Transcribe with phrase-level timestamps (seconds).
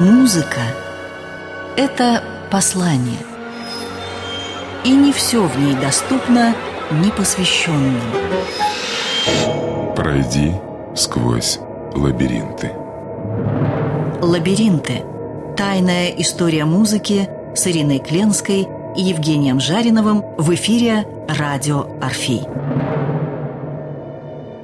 [0.00, 0.60] Музыка–
[1.76, 3.18] это послание.
[4.84, 6.54] И не все в ней доступно
[7.02, 8.00] непосвященным.
[9.96, 10.52] Пройди
[10.94, 11.58] сквозь
[11.96, 12.70] лабиринты.
[14.22, 15.02] Лабиринты.
[15.56, 22.46] Тайная история музыки с Ириной Кленской и Евгением Жариновым в эфире «Радио Орфей».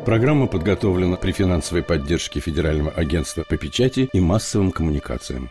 [0.05, 5.51] Программа подготовлена при финансовой поддержке Федерального агентства по печати и массовым коммуникациям.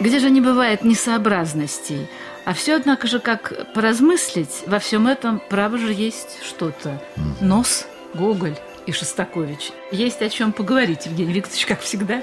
[0.00, 2.08] Где же не бывает несообразностей?
[2.44, 7.00] А все, однако же, как поразмыслить, во всем этом, право же, есть что-то.
[7.40, 9.72] Нос, Гоголь и Шостакович.
[9.92, 12.22] Есть о чем поговорить, Евгений Викторович, как всегда.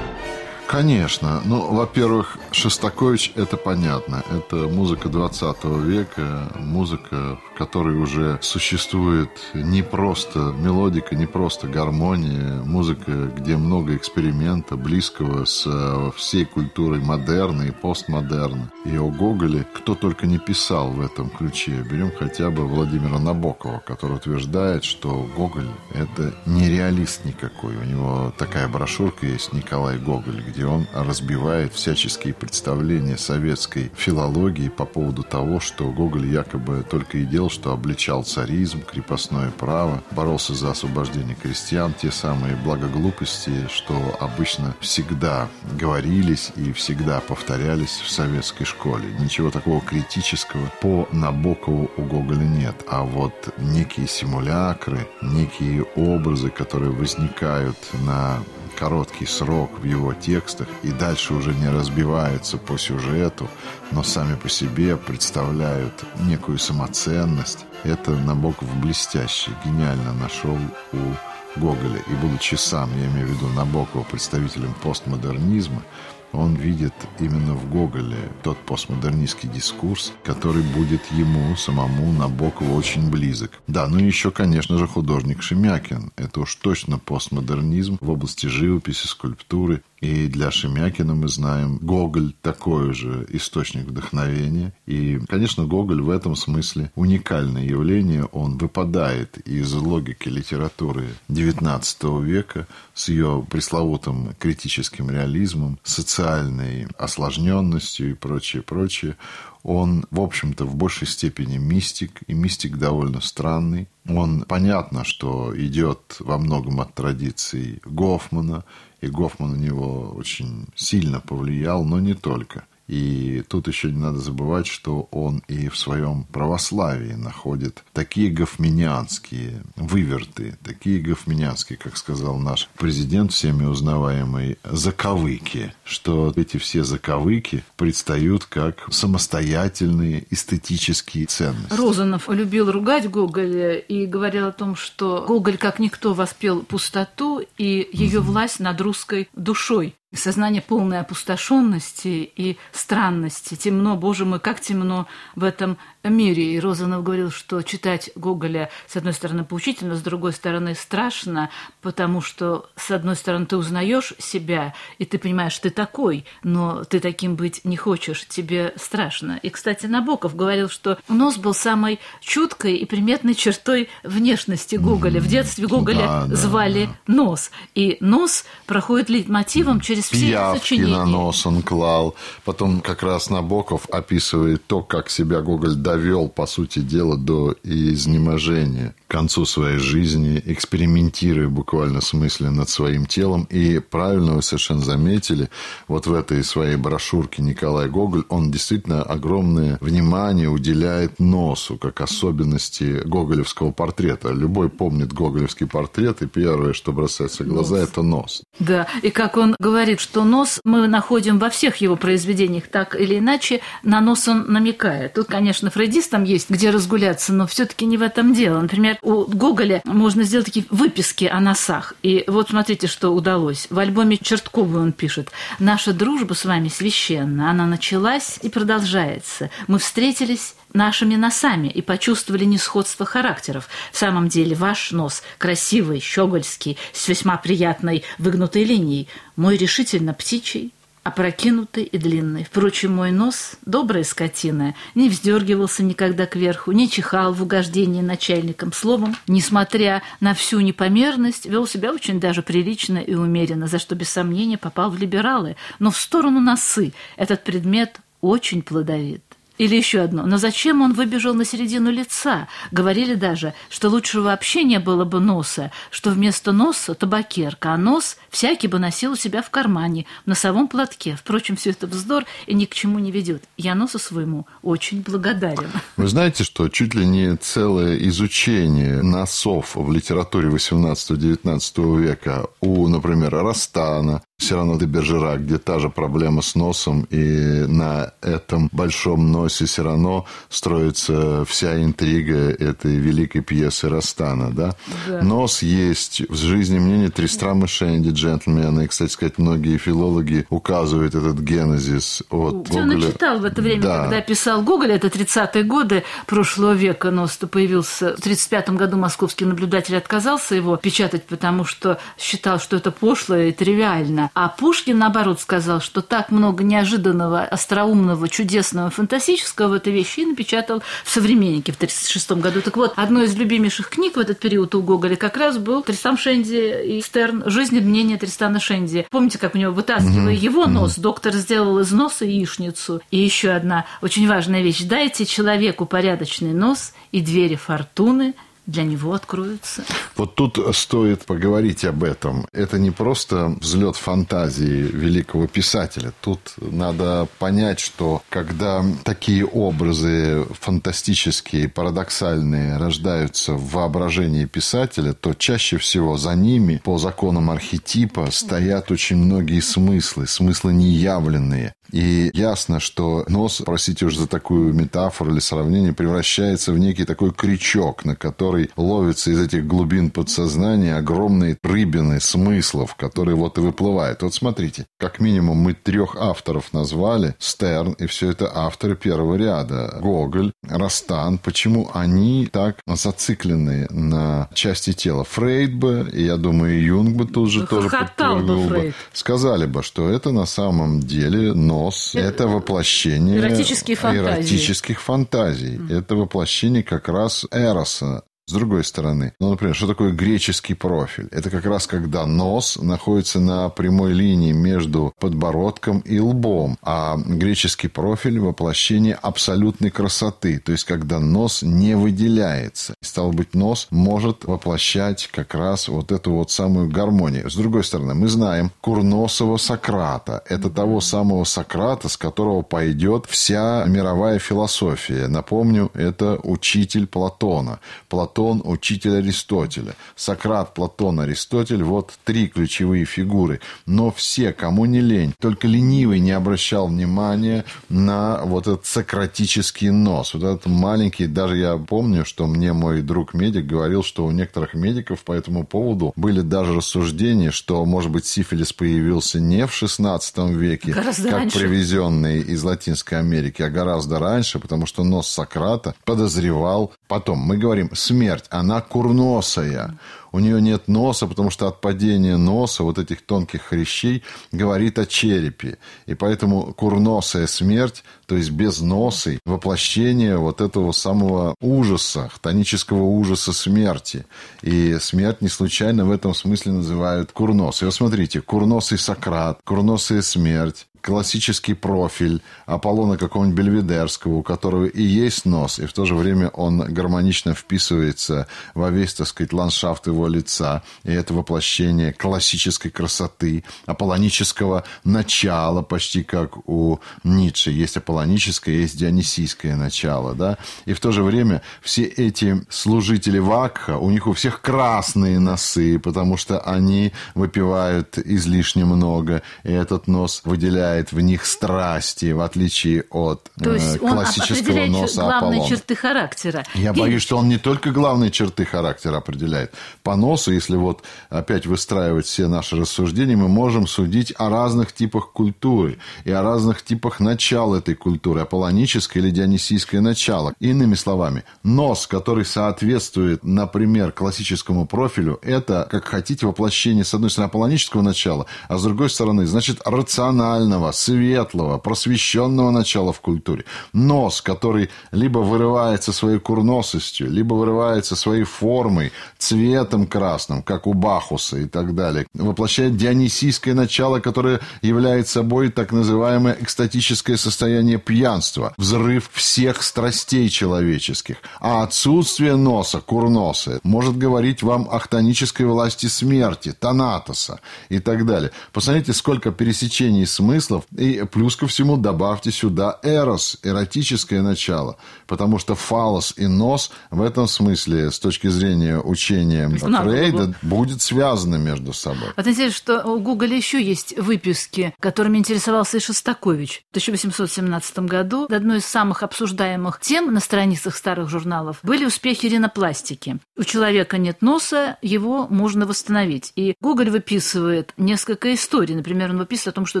[0.82, 1.40] Конечно.
[1.44, 4.24] Ну, во-первых, Шостакович– это понятно.
[4.32, 12.62] Это музыка 20 века, музыка, в которой уже существует не просто мелодика, не просто гармония,
[12.64, 18.72] музыка, где много эксперимента, близкого с э, всей культурой модерна и постмодерна.
[18.84, 21.86] И о Гоголе кто только не писал в этом ключе.
[21.88, 27.76] Берем хотя бы Владимира Набокова, который утверждает, что Гоголь– это не реалист никакой.
[27.76, 34.68] У него такая брошюрка есть «Николай Гоголь», где где он разбивает всяческие представления советской филологии
[34.68, 40.54] по поводу того, что Гоголь якобы только и делал, что обличал царизм, крепостное право, боролся
[40.54, 48.64] за освобождение крестьян, те самые благоглупости, что обычно всегда говорились и всегда повторялись в советской
[48.64, 49.04] школе.
[49.18, 52.74] Ничего такого критического по Набокову у Гоголя нет.
[52.88, 60.90] А вот некие симулякры, некие образы, которые возникают на короткий срок в его текстах и
[60.90, 63.48] дальше уже не разбиваются по сюжету,
[63.90, 67.66] но сами по себе представляют некую самоценность.
[67.84, 70.58] Это Набоков блестяще, гениально нашел
[70.92, 72.02] у Гоголя.
[72.06, 75.82] И будучи сам, я имею в виду Набокова, представителем постмодернизма,
[76.32, 83.60] он видит именно в Гоголе тот постмодернистский дискурс, который будет ему, самому Набокову очень близок.
[83.66, 86.12] Да, ну и еще, конечно же, художник Шемякин.
[86.16, 89.82] Это уж точно постмодернизм в области живописи, скульптуры.
[90.02, 94.74] И для Шемякина мы знаем, Гоголь такой же источник вдохновения.
[94.84, 98.24] И, конечно, Гоголь в этом смысле уникальное явление.
[98.24, 108.14] Он выпадает из логики литературы XIX века с ее пресловутым критическим реализмом, социальной осложненностью и
[108.14, 109.16] прочее, прочее
[109.62, 113.88] он, в общем-то, в большей степени мистик, и мистик довольно странный.
[114.08, 118.64] Он понятно, что идет во многом от традиций Гофмана,
[119.02, 122.64] и Гофман на него очень сильно повлиял, но не только.
[122.88, 129.62] И тут еще не надо забывать, что он и в своем православии находит такие гофминианские
[129.76, 138.44] выверты, такие гофминианские, как сказал наш президент, всеми узнаваемый, заковыки, что эти все заковыки предстают
[138.44, 141.74] как самостоятельные эстетические ценности.
[141.74, 147.88] Розанов любил ругать Гоголя и говорил о том, что Гоголь как никто воспел пустоту и
[147.92, 153.54] ее власть над русской душой сознание полной опустошенности и странности.
[153.54, 156.54] Темно, боже мой, как темно в этом мире.
[156.54, 162.20] И Розанов говорил, что читать Гоголя, с одной стороны, поучительно, с другой стороны, страшно, потому
[162.20, 167.36] что, с одной стороны, ты узнаешь себя, и ты понимаешь, ты такой, но ты таким
[167.36, 169.38] быть не хочешь, тебе страшно.
[169.42, 175.20] И, кстати, Набоков говорил, что нос был самой чуткой и приметной чертой внешности Гоголя.
[175.20, 177.14] В детстве Гоголя да, звали да.
[177.14, 177.50] нос.
[177.74, 182.14] И нос проходит лейтмотивом через все Пиявки на нос он клал.
[182.44, 188.94] Потом как раз Набоков описывает то, как себя Гоголь довел, по сути дела, до изнеможения
[189.12, 193.46] концу своей жизни, экспериментируя в буквально смысле над своим телом.
[193.50, 195.50] И правильно вы совершенно заметили,
[195.86, 203.02] вот в этой своей брошюрке Николай Гоголь, он действительно огромное внимание уделяет носу, как особенности
[203.04, 204.30] гоголевского портрета.
[204.30, 207.88] Любой помнит гоголевский портрет, и первое, что бросается в глаза, нос.
[207.90, 208.42] это нос.
[208.60, 213.18] Да, и как он говорит, что нос мы находим во всех его произведениях, так или
[213.18, 215.12] иначе, на нос он намекает.
[215.12, 218.58] Тут, конечно, фрейдистам есть где разгуляться, но все таки не в этом дело.
[218.58, 221.94] Например, у Гоголя можно сделать такие выписки о носах.
[222.02, 223.66] И вот смотрите, что удалось.
[223.68, 225.30] В альбоме Чертковой он пишет.
[225.58, 227.50] «Наша дружба с вами священна.
[227.50, 229.50] Она началась и продолжается.
[229.66, 233.68] Мы встретились нашими носами и почувствовали несходство характеров.
[233.90, 239.08] В самом деле ваш нос красивый, щегольский, с весьма приятной выгнутой линией.
[239.34, 240.72] Мой решительно птичий,
[241.02, 242.44] опрокинутый и длинный.
[242.44, 248.72] Впрочем, мой нос, добрая скотина, не вздергивался никогда кверху, не чихал в угождении начальникам.
[248.72, 254.10] Словом, несмотря на всю непомерность, вел себя очень даже прилично и умеренно, за что без
[254.10, 255.56] сомнения попал в либералы.
[255.78, 259.22] Но в сторону носы этот предмет очень плодовит.
[259.58, 260.24] Или еще одно.
[260.26, 262.48] Но зачем он выбежал на середину лица?
[262.70, 268.16] Говорили даже, что лучше вообще не было бы носа, что вместо носа табакерка, а нос
[268.30, 271.16] всякий бы носил у себя в кармане, в носовом платке.
[271.16, 273.44] Впрочем, все это вздор и ни к чему не ведет.
[273.56, 275.70] Я носу своему очень благодарен.
[275.96, 283.32] Вы знаете, что чуть ли не целое изучение носов в литературе 18-19 века у, например,
[283.32, 289.66] Растана, Сирано де Бержера, где та же проблема с носом, и на этом большом носе
[289.66, 294.50] Сирано строится вся интрига этой великой пьесы Растана.
[294.50, 294.74] Да?
[295.08, 295.22] Да.
[295.22, 301.38] Нос есть в жизни мнения Тристрама Шенди, джентльмена, и, кстати сказать, многие филологи указывают этот
[301.40, 302.96] генезис от Гоголя.
[302.96, 304.02] Он читал в это время, да.
[304.02, 309.96] когда писал Гоголь, это 30-е годы прошлого века, нос появился в 35 году московский наблюдатель
[309.96, 314.30] отказался его печатать, потому что считал, что это пошло и тривиально.
[314.34, 320.26] А Пушкин, наоборот, сказал, что так много неожиданного, остроумного, чудесного, фантастического в этой вещи и
[320.26, 322.62] напечатал в «Современнике» в 1936 году.
[322.62, 326.16] Так вот, одной из любимейших книг в этот период у Гоголя как раз был Тристан
[326.16, 329.06] Шенди и Стерн «Жизнь и мнение Тристана Шенди».
[329.10, 330.36] Помните, как у него вытаскивая mm-hmm.
[330.36, 331.02] его нос, mm-hmm.
[331.02, 333.02] доктор сделал из носа яичницу.
[333.10, 334.82] И еще одна очень важная вещь.
[334.82, 338.34] Дайте человеку порядочный нос, и двери фортуны–
[338.66, 339.84] для него откроются.
[340.16, 342.46] Вот тут стоит поговорить об этом.
[342.52, 346.12] Это не просто взлет фантазии великого писателя.
[346.20, 355.78] Тут надо понять, что когда такие образы фантастические, парадоксальные рождаются в воображении писателя, то чаще
[355.78, 361.74] всего за ними, по законам архетипа, стоят очень многие смыслы, смыслы неявленные.
[361.90, 367.32] И ясно, что нос, простите уж за такую метафору или сравнение, превращается в некий такой
[367.32, 374.22] крючок, на который ловится из этих глубин подсознания огромные рыбины смыслов, которые вот и выплывают.
[374.22, 379.98] Вот смотрите, как минимум мы трех авторов назвали, Стерн, и все это авторы первого ряда,
[380.00, 381.38] Гоголь, Растан.
[381.38, 385.24] Почему они так зациклены на части тела?
[385.24, 390.08] Фрейд бы, и я думаю, Юнг бы тут же тоже подтвердил бы, сказали бы, что
[390.08, 394.24] это на самом деле нос это воплощение эротических фантазий.
[394.24, 395.76] Эротических фантазий.
[395.76, 395.98] Mm.
[395.98, 398.22] Это воплощение как раз Эроса,
[398.52, 401.26] с другой стороны, ну, например, что такое греческий профиль?
[401.30, 407.88] Это как раз когда нос находится на прямой линии между подбородком и лбом, а греческий
[407.88, 412.92] профиль– воплощение абсолютной красоты, то есть когда нос не выделяется.
[413.00, 417.50] Стало быть, нос может воплощать как раз вот эту вот самую гармонию.
[417.50, 420.42] С другой стороны, мы знаем Курносова Сократа.
[420.46, 425.26] Это того самого Сократа, с которого пойдет вся мировая философия.
[425.26, 427.80] Напомню, это учитель Платона.
[428.10, 429.94] Платон Платон, учитель Аристотеля.
[430.16, 433.60] Сократ, Платон, Аристотель– вот три ключевые фигуры.
[433.86, 440.34] Но все, кому не лень, только ленивый не обращал внимания на вот этот сократический нос.
[440.34, 445.22] Вот этот маленький, даже я помню, что мне мой друг-медик говорил, что у некоторых медиков
[445.22, 450.92] по этому поводу были даже рассуждения, что, может быть, сифилис появился не в XVI веке,
[450.92, 451.58] гораздо как раньше.
[451.60, 456.92] привезенный из Латинской Америки, а гораздо раньше, потому что нос Сократа подозревал.
[457.06, 459.98] Потом мы говорим смерть смерть, она курносая.
[460.30, 465.76] У нее нет носа, потому что отпадение носа, вот этих тонких хрящей, говорит о черепе.
[466.06, 473.52] И поэтому курносая смерть, то есть без носы, воплощение вот этого самого ужаса, хтонического ужаса
[473.52, 474.24] смерти.
[474.62, 477.88] И смерть не случайно в этом смысле называют курносой.
[477.88, 485.44] Вот смотрите, курносый Сократ, курносая смерть, классический профиль Аполлона какого-нибудь Бельведерского, у которого и есть
[485.44, 490.28] нос, и в то же время он гармонично вписывается во весь, так сказать, ландшафт его
[490.28, 490.82] лица.
[491.02, 497.72] И это воплощение классической красоты, аполлонического начала, почти как у Ницше.
[497.72, 500.34] Есть аполлоническое, есть дионисийское начало.
[500.34, 500.56] Да?
[500.86, 505.98] И в то же время все эти служители Вакха, у них у всех красные носы,
[505.98, 512.40] потому что они выпивают излишне много, и этот нос выделяет определяет в них страсти, в
[512.40, 515.68] отличие от То есть э, он классического определяет носа главные Аполлона.
[515.68, 516.64] черты характера.
[516.74, 519.72] Я И- боюсь, что он не только главные черты характера определяет.
[520.02, 525.32] По носу, если вот опять выстраивать все наши рассуждения, мы можем судить о разных типах
[525.32, 530.54] культуры и о разных типах начала этой культуры, аполлоническое или дионисийское начало.
[530.60, 537.48] Иными словами, нос, который соответствует, например, классическому профилю, это, как хотите, воплощение, с одной стороны,
[537.48, 543.64] аполлонического начала, а с другой стороны, значит, рационального, светлого, просвещенного начала в культуре.
[543.92, 551.58] Нос, который либо вырывается своей курносостью, либо вырывается своей формой, цветом красным, как у Бахуса
[551.58, 552.26] и так далее.
[552.34, 561.36] Воплощает дионисийское начало, которое является собой так называемое экстатическое состояние пьянства, взрыв всех страстей человеческих.
[561.60, 568.52] А отсутствие носа, курноса, может говорить вам о хтонической власти смерти, Танатоса и так далее.
[568.72, 570.26] Посмотрите, сколько пересечений
[570.72, 576.90] смыслов, и плюс ко всему добавьте сюда эрос, эротическое начало, потому что фалос и нос
[577.10, 582.30] в этом смысле, с точки зрения учения Знак Фрейда, будет связаны между собой.
[582.36, 586.84] Вот интересно, что у Гоголя еще есть выписки, которыми интересовался и Шостакович.
[586.88, 593.38] В 1817 году одной из самых обсуждаемых тем на страницах старых журналов были успехи ринопластики.
[593.56, 596.52] У человека нет носа, его можно восстановить.
[596.56, 598.94] И Гоголь выписывает несколько историй.
[598.94, 600.00] Например, он выписывает о том, что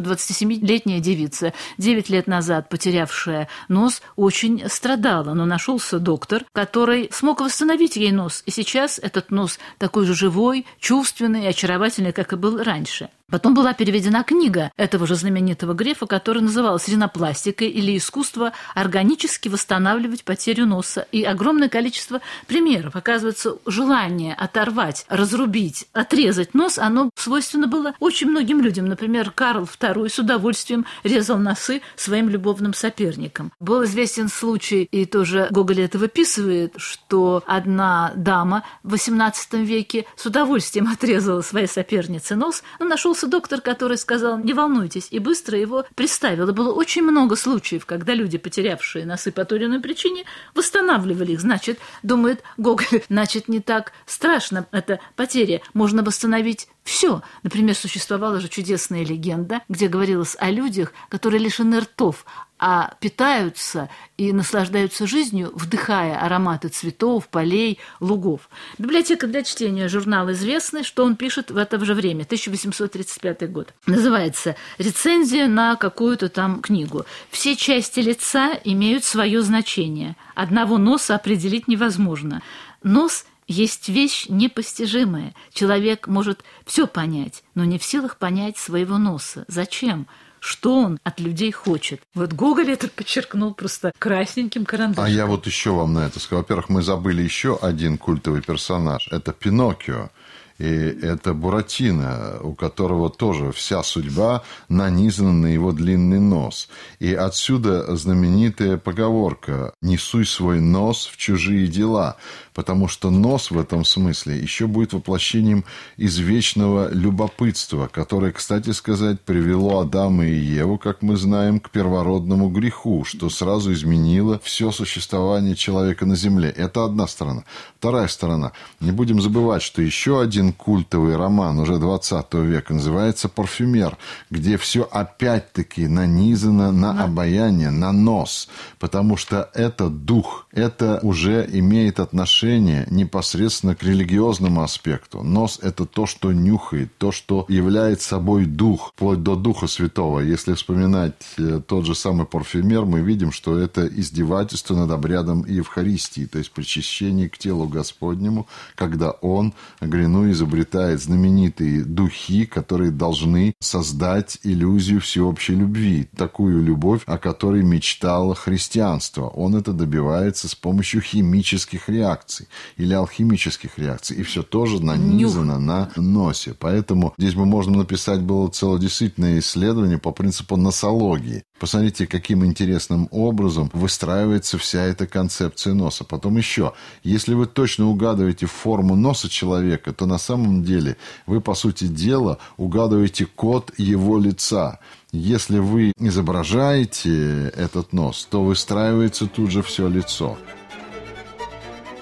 [0.62, 5.34] 27-летняя девица, 9 лет назад потерявшая нос, очень страдала.
[5.34, 8.42] Но нашелся доктор, который смог восстановить ей нос.
[8.46, 13.10] И сейчас этот нос такой же живой, чувственный и очаровательный, как и был раньше.
[13.32, 20.22] Потом была переведена книга этого же знаменитого Грефа, которая называлась «Ринопластика» или «Искусство органически восстанавливать
[20.22, 21.06] потерю носа».
[21.12, 22.94] И огромное количество примеров.
[22.94, 28.84] Оказывается, желание оторвать, разрубить, отрезать нос, оно свойственно было очень многим людям.
[28.84, 33.50] Например, Карл II с удовольствием резал носы своим любовным соперникам.
[33.60, 40.26] Был известен случай, и тоже Гоголь это выписывает, что одна дама в XVIII веке с
[40.26, 42.84] удовольствием отрезала своей сопернице нос, но
[43.22, 46.48] нашелся доктор, который сказал, не волнуйтесь, и быстро его приставил.
[46.48, 50.24] И было очень много случаев, когда люди, потерявшие носы по той или иной причине,
[50.54, 51.40] восстанавливали их.
[51.40, 55.60] Значит, думает Гоголь, значит, не так страшно эта потеря.
[55.74, 57.22] Можно восстановить все.
[57.42, 62.24] Например, существовала же чудесная легенда, где говорилось о людях, которые лишены ртов,
[62.64, 68.48] а питаются и наслаждаются жизнью, вдыхая ароматы цветов, полей, лугов.
[68.78, 73.74] Библиотека для чтения журнал известный, что он пишет в это же время, 1835 год.
[73.86, 77.04] Называется «Рецензия на какую-то там книгу».
[77.30, 80.14] Все части лица имеют свое значение.
[80.36, 82.42] Одного носа определить невозможно.
[82.84, 85.34] Нос есть вещь непостижимая.
[85.52, 89.44] Человек может все понять, но не в силах понять своего носа.
[89.48, 90.06] Зачем?
[90.42, 92.02] Что он от людей хочет?
[92.16, 95.04] Вот Гоголь это подчеркнул просто красненьким карандашом.
[95.04, 96.40] А я вот еще вам на это скажу.
[96.40, 99.06] Во-первых, мы забыли еще один культовый персонаж.
[99.12, 100.10] Это Пиноккио.
[100.58, 106.68] И это Буратино, у которого тоже вся судьба нанизана на его длинный нос.
[106.98, 112.16] И отсюда знаменитая поговорка «Не суй свой нос в чужие дела»,
[112.54, 115.64] потому что нос в этом смысле еще будет воплощением
[115.96, 123.04] извечного любопытства, которое, кстати сказать, привело Адама и Еву, как мы знаем, к первородному греху,
[123.04, 126.50] что сразу изменило все существование человека на земле.
[126.50, 127.44] Это одна сторона.
[127.78, 128.52] Вторая сторона.
[128.80, 133.96] Не будем забывать, что еще один культовый роман уже 20 века называется «Парфюмер»,
[134.30, 141.98] где все опять-таки нанизано на обаяние, на нос, потому что это дух, это уже имеет
[142.00, 145.22] отношение непосредственно к религиозному аспекту.
[145.22, 150.20] Нос– это то, что нюхает, то, что является собой дух, вплоть до Духа Святого.
[150.20, 156.26] Если вспоминать э, тот же самый парфюмер, мы видим, что это издевательство над обрядом Евхаристии,
[156.26, 164.38] то есть причащение к телу Господнему, когда он, Грину, изобретает знаменитые духи, которые должны создать
[164.42, 169.28] иллюзию всеобщей любви, такую любовь, о которой мечтало христианство.
[169.28, 172.31] Он это добивается с помощью химических реакций
[172.76, 176.54] или алхимических реакций, и все тоже нанизано на носе.
[176.58, 181.44] Поэтому здесь мы можем написать было целое действительное исследование по принципу носологии.
[181.62, 186.02] Посмотрите, каким интересным образом выстраивается вся эта концепция носа.
[186.02, 186.72] Потом еще,
[187.04, 190.96] если вы точно угадываете форму носа человека, то на самом деле
[191.26, 194.80] вы, по сути дела, угадываете код его лица.
[195.12, 200.38] Если вы изображаете этот нос, то выстраивается тут же все лицо.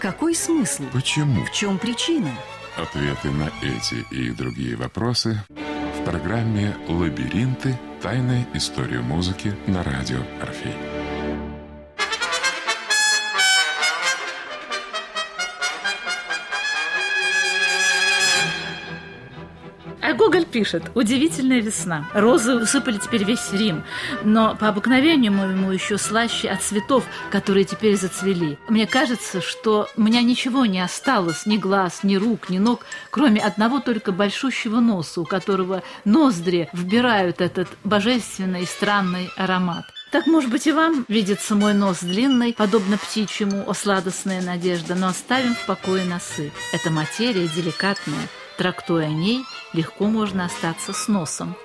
[0.01, 0.85] Какой смысл?
[0.95, 1.45] Почему?
[1.45, 2.31] В чем причина?
[2.79, 10.90] Ответы на эти и другие вопросы в программе «Лабиринты Тайная история музыки на радио Орфей.
[20.21, 22.07] Гоголь пишет «Удивительная весна.
[22.13, 23.85] Розы усыпали теперь весь Рим,
[24.23, 28.59] но по обыкновению моему еще слаще от цветов, которые теперь зацвели.
[28.69, 33.41] Мне кажется, что у меня ничего не осталось, ни глаз, ни рук, ни ног, кроме
[33.41, 39.87] одного только большущего носа, у которого ноздри вбирают этот божественный и странный аромат.
[40.13, 45.09] Так, может быть, и вам видится мой нос длинный, подобно птичьему, о сладостная надежда, но
[45.09, 46.53] оставим в покое носы.
[46.75, 48.29] Это материя деликатная.
[48.61, 51.57] Трактуя о ней, легко можно остаться с носом.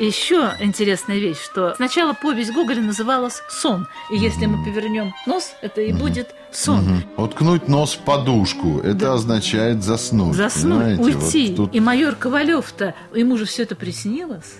[0.00, 5.82] Еще интересная вещь, что сначала повесть Гоголя называлась «Сон», и если мы повернем нос, это
[5.82, 7.04] и будет сон.
[7.18, 10.36] Уткнуть нос в подушку, это означает заснуть.
[10.36, 11.48] Заснуть, уйти.
[11.48, 14.54] Вот тут И майор Ковалев-то, ему же все это приснилось.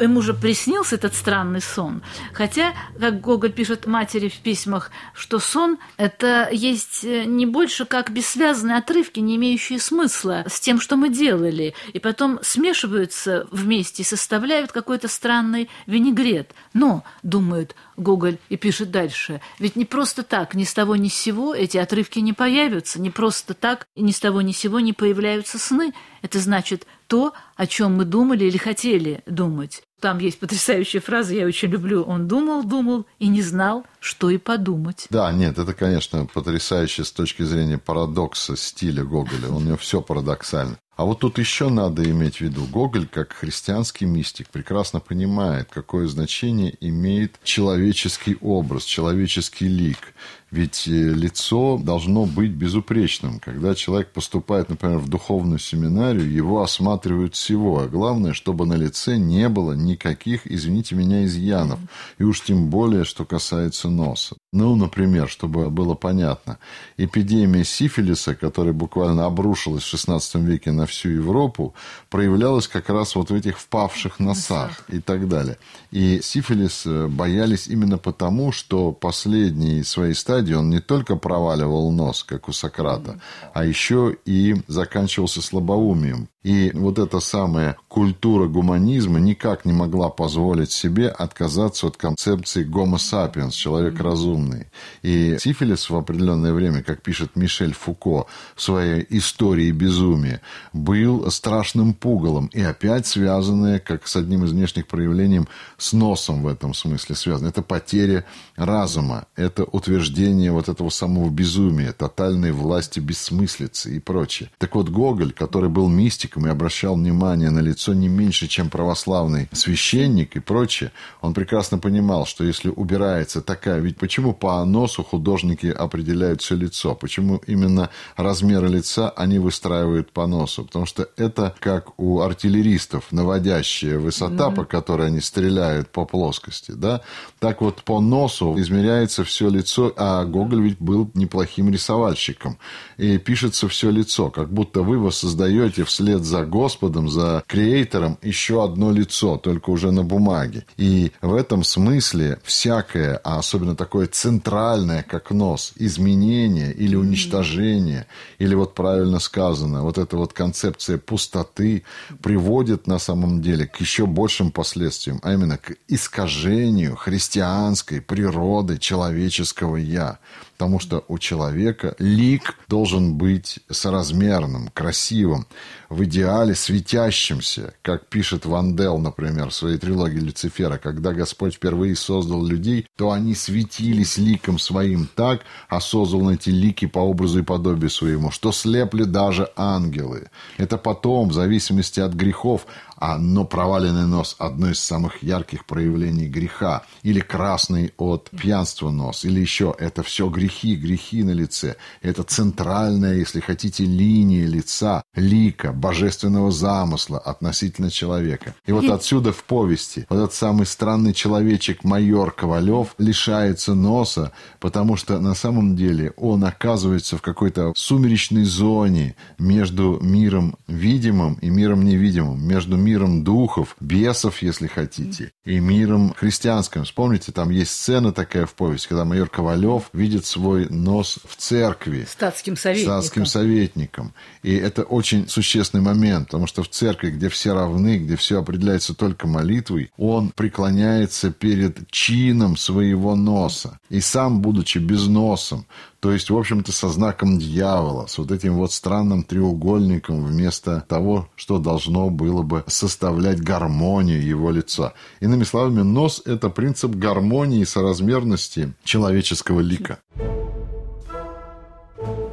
[0.00, 2.02] Ему же приснился этот странный сон.
[2.32, 8.10] Хотя, как Гоголь пишет матери в письмах, что сон– это есть э, не больше как
[8.10, 14.06] бессвязные отрывки, не имеющие смысла с тем, что мы делали, и потом смешиваются вместе и
[14.06, 16.52] составляют какой-то странный винегрет.
[16.74, 21.14] Но, думает Гоголь и пишет дальше, ведь не просто так, ни с того ни с
[21.14, 24.78] сего эти отрывки не появятся, не просто так и ни с того ни с сего
[24.78, 25.92] не появляются сны.
[26.22, 29.82] Это значит то, о чем мы думали или хотели думать.
[30.00, 32.02] Там есть потрясающая фраза, я очень люблю.
[32.02, 35.06] Он думал, думал и не знал, что и подумать.
[35.10, 39.48] Да, нет, это, конечно, потрясающе с точки зрения парадокса стиля Гоголя.
[39.48, 40.78] У него все парадоксально.
[40.98, 46.08] А вот тут еще надо иметь в виду, Гоголь, как христианский мистик, прекрасно понимает, какое
[46.08, 50.12] значение имеет человеческий образ, человеческий лик.
[50.50, 53.38] Ведь э, лицо должно быть безупречным.
[53.38, 57.78] Когда человек поступает, например, в духовную семинарию, его осматривают всего.
[57.80, 61.80] А главное, чтобы на лице не было никаких, извините меня, изъянов.
[62.18, 64.36] И уж тем более, что касается носа.
[64.52, 66.58] Ну, например, чтобы было понятно,
[66.96, 71.74] эпидемия сифилиса, которая буквально обрушилась в XVI веке на всю Европу,
[72.08, 75.58] проявлялась как раз вот в этих впавших носах и так далее.
[75.90, 82.24] И сифилис э, боялись именно потому, что последние своей стадии он не только проваливал нос,
[82.24, 83.20] как у Сократа,
[83.52, 86.28] а еще и заканчивался слабоумием.
[86.44, 92.98] И вот эта самая культура гуманизма никак не могла позволить себе отказаться от концепции гомо
[92.98, 94.68] сапиенс, человек разумный.
[95.02, 100.40] И сифилис в определенное время, как пишет Мишель Фуко в своей истории безумия,
[100.72, 102.46] был страшным пугалом.
[102.52, 105.42] И опять связанное, как с одним из внешних проявлений,
[105.76, 107.48] с носом в этом смысле связано.
[107.48, 108.24] Это потеря
[108.54, 114.50] разума, это утверждение вот этого самого безумия, тотальной власти бессмыслицы и прочее.
[114.58, 115.88] Так вот, Гоголь, который был
[116.28, 121.78] мистиком и обращал внимание на лицо не меньше, чем православный священник и прочее, он прекрасно
[121.78, 123.80] понимал, что если убирается такая...
[123.80, 126.94] Ведь почему по носу художники определяют все лицо?
[126.94, 130.64] Почему именно размеры лица они выстраивают по носу?
[130.64, 137.00] Потому что это как у артиллеристов наводящая высота, по которой они стреляют по плоскости, да?
[137.38, 142.58] Так вот по носу измеряется все лицо, а Гоголь ведь был неплохим рисовальщиком.
[142.98, 148.92] И пишется все лицо, как будто вы воссоздаете вслед за Господом, за Креатором еще одно
[148.92, 150.64] лицо, только уже на бумаге.
[150.76, 158.06] И в этом смысле всякое, а особенно такое центральное, как нос, изменение или уничтожение,
[158.38, 161.84] или вот правильно сказано, вот эта вот концепция пустоты
[162.22, 169.76] приводит на самом деле к еще большим последствиям, а именно к искажению христианской природы человеческого
[169.76, 170.18] «я».
[170.58, 175.46] Потому что у человека лик должен быть соразмерным, красивым,
[175.88, 180.76] в идеале светящимся, как пишет Вандел, например, в своей трилогии Люцифера.
[180.76, 186.86] Когда Господь впервые создал людей, то они светились ликом своим так, а создал эти лики
[186.86, 190.28] по образу и подобию своему, что слепли даже ангелы.
[190.56, 192.66] Это потом, в зависимости от грехов,
[193.00, 196.82] а, но проваленный нос– одно из самых ярких проявлений греха.
[197.02, 199.24] Или красный от пьянства нос.
[199.24, 201.76] Или еще это все грехи, грехи на лице.
[202.02, 208.54] Это центральная, если хотите, линия лица, лика, божественного замысла относительно человека.
[208.66, 214.96] И вот отсюда в повести вот этот самый странный человечек майор Ковалев лишается носа, потому
[214.96, 221.84] что на самом деле он оказывается в какой-то сумеречной зоне между миром видимым и миром
[221.84, 226.84] невидимым, между миром духов, бесов, если хотите, и миром христианским.
[226.84, 232.06] Вспомните, там есть сцена такая в повести, когда майор Ковалев видит свой нос в церкви.
[232.10, 232.92] Статским советником.
[232.92, 234.14] Статским советником.
[234.42, 238.94] И это очень существенный момент, потому что в церкви, где все равны, где все определяется
[238.94, 243.78] только молитвой, он преклоняется перед чином своего носа.
[243.90, 245.66] И сам, будучи безносом,
[246.00, 251.28] то есть, в общем-то, со знаком дьявола, с вот этим вот странным треугольником вместо того,
[251.34, 254.94] что должно было бы составлять гармонию его лица.
[255.20, 259.98] Иными словами, нос– это принцип гармонии и соразмерности человеческого лика.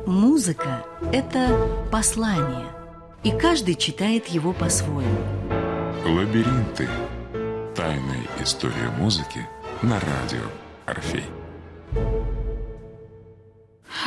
[0.06, 1.58] Музыка– это
[1.92, 2.68] послание,
[3.24, 5.20] и каждый читает его по-своему.
[6.06, 6.88] Лабиринты.
[7.76, 9.48] Тайная история музыки
[9.82, 10.46] на радио
[10.86, 11.26] Орфей.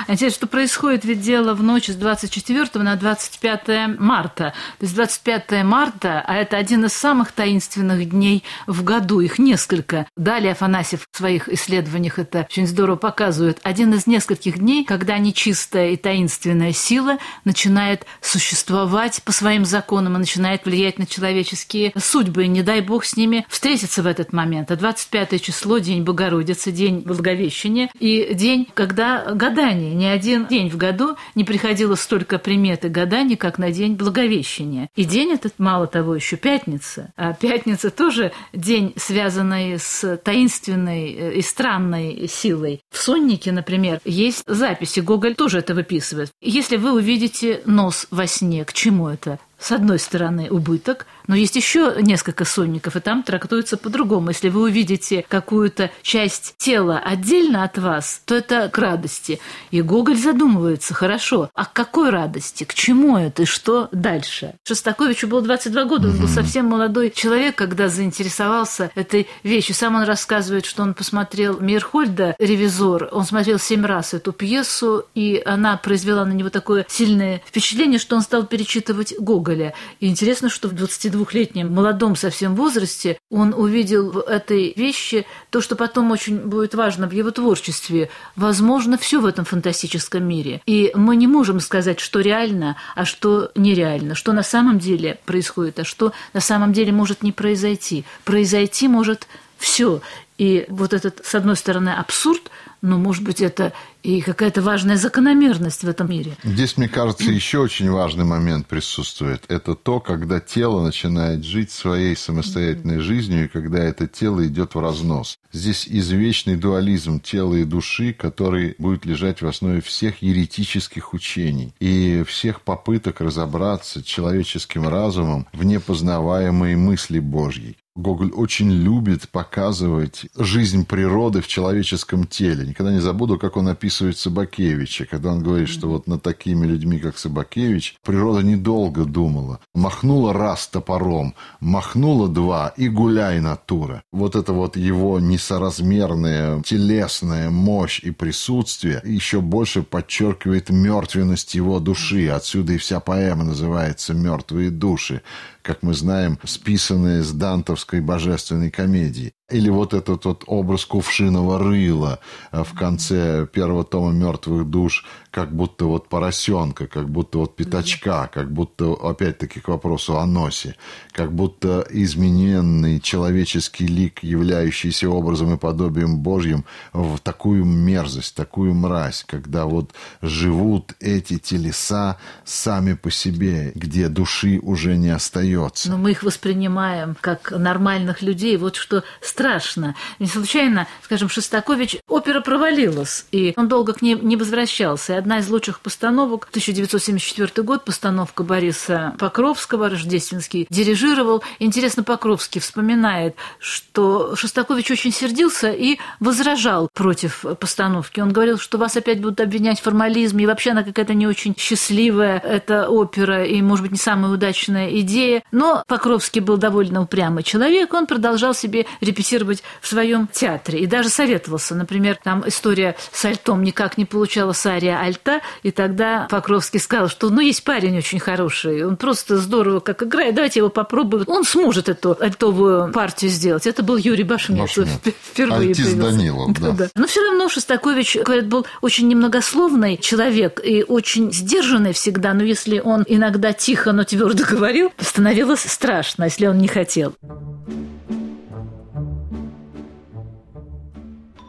[0.07, 4.55] Интересно, что происходит ведь дело в ночь с 24 на 25 марта.
[4.79, 10.07] То есть 25 марта, а это один из самых таинственных дней в году, их несколько.
[10.16, 13.61] Далее Афанасьев в своих исследованиях это очень здорово показывает.
[13.62, 20.18] Один из нескольких дней, когда нечистая и таинственная сила начинает существовать по своим законам и
[20.18, 22.44] начинает влиять на человеческие судьбы.
[22.44, 24.70] И не дай бог с ними встретиться в этот момент.
[24.70, 29.94] А 25 число– День Богородицы, День Благовещения и день, когда гадание гаданий.
[29.94, 34.88] Ни один день в году не приходило столько примет и гаданий, как на день Благовещения.
[34.96, 37.12] И день этот, мало того, еще пятница.
[37.16, 42.80] А пятница тоже день, связанный с таинственной э, и странной силой.
[42.90, 46.30] В соннике, например, есть записи, Гоголь тоже это выписывает.
[46.40, 49.38] Если вы увидите нос во сне, к чему это?
[49.59, 54.29] С одной стороны, убыток, но есть еще несколько сонников, и там трактуется по-другому.
[54.29, 59.40] Если вы увидите какую-то часть тела отдельно от вас, то это к радости.
[59.71, 64.55] И Гоголь задумывается, хорошо, а к какой радости, к чему это и что дальше?
[64.64, 69.75] Шостаковичу было 22 года, он был совсем молодой человек, когда заинтересовался этой вещью.
[69.75, 75.42] Сам он рассказывает, что он посмотрел Мирхольда «Ревизор», он смотрел семь раз эту пьесу, и
[75.44, 79.47] она произвела на него такое сильное впечатление, что он стал перечитывать Гоголь.
[79.48, 79.74] Гоголя.
[80.00, 85.76] И интересно, что в 22-летнем молодом совсем возрасте он увидел в этой вещи то, что
[85.76, 88.11] потом очень будет важно в его творчестве.
[88.37, 90.61] Возможно, все в этом фантастическом мире.
[90.66, 95.80] И мы не можем сказать, что реально, а что нереально, что на самом деле происходит,
[95.80, 98.04] а что на самом деле может не произойти.
[98.24, 100.02] Произойти может все.
[100.37, 103.72] И вот этот, с одной стороны, абсурд, но, может быть, это
[104.09, 106.35] и какая-то важная закономерность в этом мире.
[106.42, 109.44] Здесь, мне кажется, еще очень важный момент присутствует.
[109.49, 114.81] Это то, когда тело начинает жить своей самостоятельной жизнью, и когда это тело идет в
[114.81, 115.38] разнос.
[115.53, 122.25] Здесь извечный дуализм тела и души, который будет лежать в основе всех еретических учений и
[122.27, 127.77] всех попыток разобраться человеческим разумом в непознаваемой мысли Божьей.
[127.99, 132.64] Гоголь очень любит показывать жизнь природы в человеческом теле.
[132.64, 136.98] Никогда не забуду, как он описывает Собакевича, когда он говорит, что вот над такими людьми,
[136.98, 139.61] как Собакевич, природа недолго думала.
[139.74, 144.02] Махнула раз топором, махнула два и гуляй натура.
[144.12, 152.28] Вот это вот его несоразмерная телесная мощь и присутствие еще больше подчеркивает мертвенность его души.
[152.28, 155.22] Отсюда и вся поэма называется «Мертвые души»
[155.62, 159.33] как мы знаем, списанные с дантовской божественной комедии.
[159.51, 162.21] Или вот этот вот образ кувшиного рыла
[162.53, 168.29] э, в конце первого тома «Мертвых душ», как будто вот поросенка, как будто вот пятачка,
[168.33, 170.75] как будто, опять-таки, к вопросу о носе,
[171.12, 179.25] как будто измененный человеческий лик, являющийся образом и подобием Божьим, в такую мерзость, такую мразь,
[179.27, 179.92] когда вот
[180.23, 185.11] живут эти телеса сами по себе, где души уже не
[185.48, 185.90] остается.
[185.90, 188.56] Но мы их воспринимаем как нормальных людей.
[188.56, 189.94] Вот что страшно.
[190.18, 195.14] Не случайно, скажем, Шостакович, опера провалилась, и он долго к ней не возвращался.
[195.14, 201.42] И одна из лучших постановок, 1974 год, постановка Бориса Покровского, Рождественский, дирижировал.
[201.58, 208.20] Интересно, Покровский вспоминает, что Шостакович очень сердился и возражал против постановки.
[208.20, 211.54] Он говорил, что вас опять будут обвинять в формализме, и вообще она какая-то не очень
[211.56, 215.38] счастливая, эта опера, и, может быть, не самая удачная идея.
[215.53, 220.81] Но Покровский был довольно упрямый человек, он продолжал себе репетировать в своем театре.
[220.81, 221.74] И даже советовался.
[221.74, 227.31] Например, там история с альтом никак не получалась ария альта, и тогда Покровский сказал, что
[227.31, 231.24] ну есть парень очень хороший, он просто здорово как играет, давайте его попробуем.
[231.27, 233.66] Он сможет эту альтовую партию сделать.
[233.66, 234.70] Это был Юрий Башметов
[235.31, 235.70] впервые.
[235.70, 236.70] Альтис Данилов, да.
[236.72, 236.88] да.
[236.94, 242.81] Но все равно Шостакович, говорят, был очень немногословный человек и очень сдержанный всегда, но если
[242.81, 245.27] он иногда тихо, но твердо говорил, становилось
[245.68, 247.14] страшно, если он не хотел.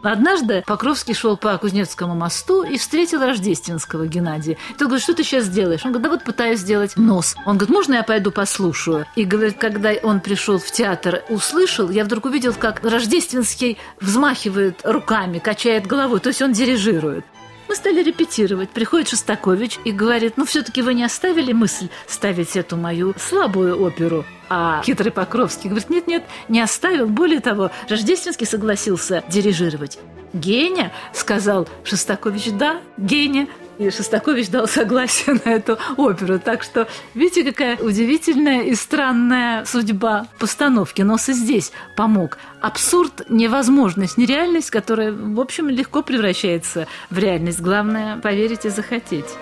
[0.01, 4.53] Однажды Покровский шел по Кузнецкому мосту и встретил Рождественского Геннадия.
[4.69, 5.81] И тот говорит, что ты сейчас делаешь?
[5.83, 7.35] Он говорит, да вот пытаюсь сделать нос.
[7.45, 9.05] Он говорит, можно я пойду послушаю?
[9.15, 15.39] И говорит, когда он пришел в театр, услышал, я вдруг увидел, как Рождественский взмахивает руками,
[15.39, 17.25] качает головой, то есть он дирижирует.
[17.69, 18.71] Мы стали репетировать.
[18.71, 24.25] Приходит Шостакович и говорит, ну, все-таки вы не оставили мысль ставить эту мою слабую оперу?
[24.49, 27.05] А хитрый Покровский говорит, нет-нет, не оставил.
[27.05, 29.99] Более того, Рождественский согласился дирижировать.
[30.33, 32.51] «Геня?»– сказал Шостакович.
[32.53, 33.47] «Да, Геня».
[33.79, 36.37] И Шостакович дал согласие на эту оперу.
[36.37, 41.01] Так что, видите, какая удивительная и странная судьба постановки.
[41.01, 42.37] Нос и здесь помог.
[42.59, 47.61] Абсурд, невозможность, нереальность, которая, в общем, легко превращается в реальность.
[47.61, 49.37] Главное– поверить и захотеть.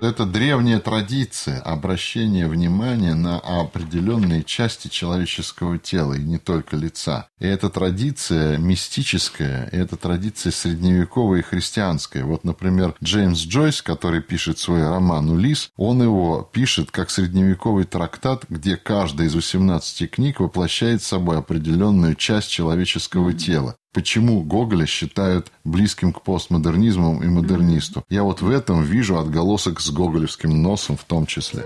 [0.00, 7.28] Это древняя традиция обращения внимания на определенные части человеческого тела, и не только лица.
[7.38, 12.24] И эта традиция мистическая, и эта традиция средневековая и христианская.
[12.24, 18.46] Вот, например, Джеймс Джойс, который пишет свой роман «Улис», он его пишет как средневековый трактат,
[18.48, 23.76] где каждая из 18 книг воплощает собой определенную часть человеческого тела.
[23.92, 28.04] Почему Гоголя считают близким к постмодернизму и модернисту?
[28.08, 31.64] Я вот в этом вижу отголосок с гоголевским носом в том числе.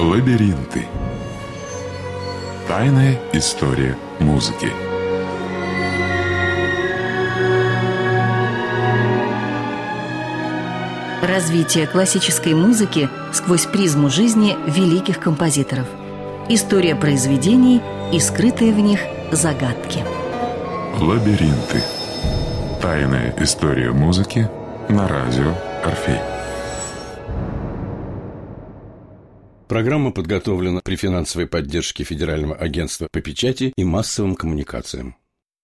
[0.00, 0.88] Лабиринты.
[2.66, 4.68] Тайная история музыки.
[11.22, 15.86] Развитие классической музыки сквозь призму жизни великих композиторов.
[16.48, 17.80] История произведений–
[18.14, 19.00] и скрытые в них
[19.32, 20.04] загадки.
[21.00, 21.82] Лабиринты.
[22.80, 24.48] Тайная история музыки
[24.88, 26.20] на радио Орфей.
[29.66, 35.16] Программа подготовлена при финансовой поддержке Федерального агентства по печати и массовым коммуникациям.